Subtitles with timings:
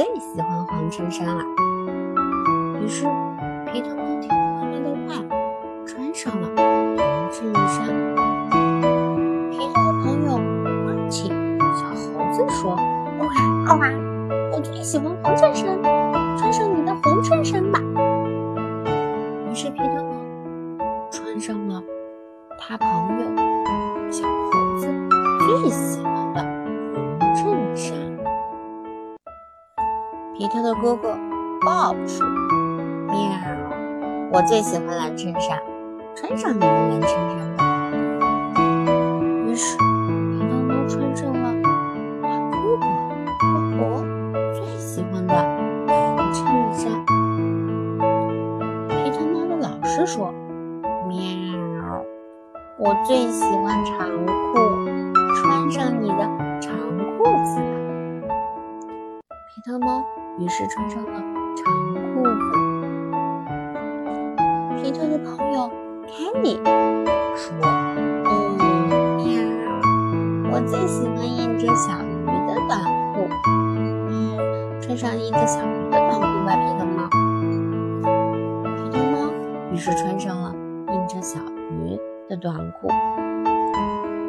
[0.00, 1.44] 最喜欢黄衬衫了。”
[2.80, 3.04] 于是
[3.70, 5.22] 皮特猫听了妈妈的话，
[5.86, 7.86] 穿上了黄衬衫。
[9.50, 10.40] 皮特的朋友
[10.88, 11.84] 阿奇小
[12.16, 12.74] 猴子说
[13.20, 13.90] ：“哇哇，
[14.54, 15.78] 我最喜欢黄衬衫，
[16.38, 17.78] 穿上你的红衬衫吧。”
[19.52, 20.14] 于是皮特猫
[21.10, 21.82] 穿上了
[22.58, 22.88] 他朋
[23.20, 23.26] 友
[24.10, 24.88] 小猴子
[25.40, 26.19] 最喜欢
[30.40, 31.18] 皮特的哥哥
[31.60, 32.26] Bob 说
[33.12, 33.14] ：“喵，
[34.32, 35.58] 我最喜欢蓝衬衫，
[36.16, 37.62] 穿上你的蓝衬衫吧。”
[39.46, 41.52] 于是皮特猫穿上了
[42.22, 42.86] 他哥哥
[43.38, 44.02] 波波
[44.54, 47.04] 最喜欢的蓝衬衫。
[48.88, 50.32] 皮特猫的老师说
[51.06, 52.02] ：“喵，
[52.78, 54.58] 我最喜欢长裤，
[55.36, 56.24] 穿上你的
[56.62, 56.74] 长
[57.18, 57.76] 裤子吧。”
[59.54, 60.02] 皮特猫
[60.38, 61.22] 于是穿上了
[61.56, 61.64] 长
[62.14, 62.30] 裤子。
[64.76, 65.70] 皮特的朋友
[66.06, 66.10] 凯
[66.42, 66.58] 莉
[67.36, 67.52] 说
[68.24, 68.28] ：“嗯，
[69.18, 69.28] 喵，
[70.50, 72.80] 我最喜欢印着小鱼的短
[73.14, 73.28] 裤。
[74.08, 74.10] 嗯，
[74.80, 77.08] 穿上印着小鱼的短裤吧，皮特猫。”
[78.82, 79.14] 皮特猫
[79.72, 80.54] 于是穿上了
[80.88, 81.38] 印着小
[81.70, 82.88] 鱼的短裤。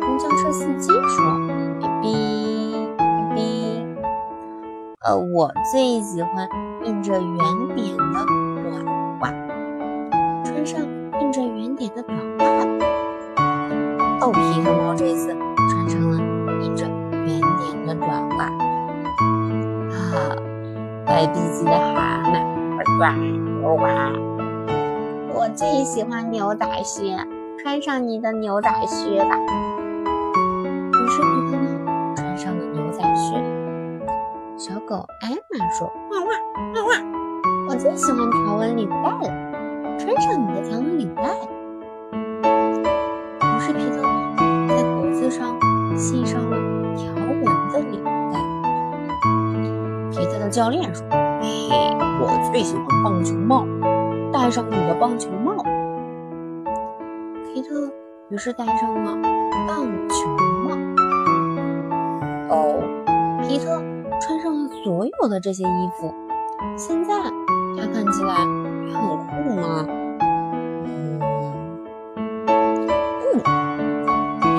[0.00, 1.24] 公交车司机说
[1.80, 2.59] ：“哔哔哔哔，
[5.02, 6.46] 呃，我最喜欢
[6.84, 7.38] 印着圆
[7.74, 8.26] 点的
[8.62, 8.84] 短
[9.20, 9.32] 袜，
[10.44, 10.78] 穿上
[11.22, 12.66] 印着圆点的短袜吧。”
[14.20, 15.34] 哦，皮特猫这次
[15.70, 16.18] 穿上了
[16.62, 18.44] 印着圆点的短袜。
[19.88, 20.36] 啊，
[21.06, 22.20] 白鼻子的蛤
[22.98, 23.14] 蟆，
[23.62, 23.86] 呱呱！
[25.32, 27.16] 我最喜欢牛仔靴，
[27.62, 29.34] 穿上你的牛仔靴吧。
[30.92, 31.79] 你是皮特猫。
[34.60, 36.26] 小狗艾玛说：“哇哇
[36.74, 36.92] 哇哇！
[37.70, 39.24] 我最喜欢条纹领带了，
[39.98, 41.22] 穿上你的条纹领带。”
[43.40, 44.02] 于是皮特
[44.68, 45.56] 在脖子上
[45.96, 46.58] 系上了
[46.94, 48.38] 条纹的领带。
[50.10, 51.06] 皮特的教练说
[51.40, 51.70] ：“嘿，
[52.20, 53.64] 我最喜欢棒球帽，
[54.30, 55.64] 戴上你的棒球帽。”
[57.54, 57.90] 皮特
[58.28, 59.16] 于是戴上了
[59.66, 60.19] 棒球
[65.22, 66.14] 有的这些衣服，
[66.78, 67.12] 现在
[67.76, 68.34] 它看起来
[68.90, 69.84] 还很酷吗？
[70.86, 71.20] 嗯，
[73.34, 73.36] 嗯，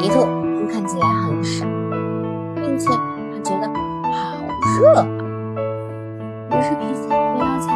[0.00, 0.26] 皮特
[0.72, 1.66] 看起来很傻，
[2.54, 3.68] 并且他觉得
[4.10, 4.38] 好
[4.80, 5.06] 热啊。
[6.48, 7.66] 于是皮特不要猜，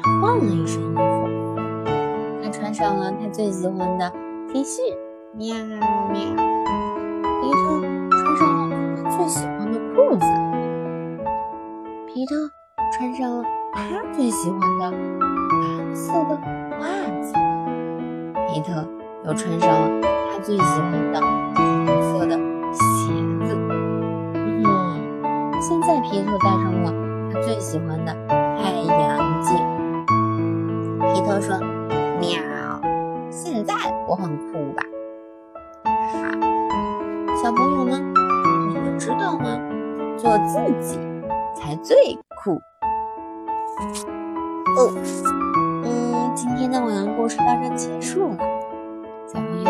[0.00, 1.28] 他换了一身衣服，
[2.44, 4.08] 他穿上了他最喜欢的
[4.52, 4.96] T 恤，
[5.34, 5.56] 喵
[6.12, 6.20] 喵。
[7.40, 7.58] 皮特
[12.20, 12.34] 皮特
[12.92, 13.42] 穿上了
[13.72, 16.38] 他最喜欢的蓝色的
[16.78, 16.86] 袜
[17.22, 17.32] 子，
[18.46, 18.86] 皮特
[19.24, 19.88] 又穿上了
[20.30, 21.20] 他最喜欢的
[21.56, 22.36] 红色的
[22.74, 23.14] 鞋
[23.46, 23.56] 子。
[24.34, 26.92] 嗯，现在皮特戴上了
[27.32, 29.56] 他最喜欢的太阳镜。
[31.14, 31.58] 皮特说
[32.20, 32.38] ：“喵，
[33.30, 33.72] 现在
[34.06, 34.82] 我很酷吧？”
[36.12, 38.12] 好，小朋友们，
[38.68, 39.58] 你们知道吗？
[40.18, 40.98] 做自己
[41.60, 41.96] 才最
[42.42, 42.54] 酷。
[44.76, 44.94] 哦
[45.84, 48.36] 嗯今天的我的故事到这结束了
[49.26, 49.69] 小朋友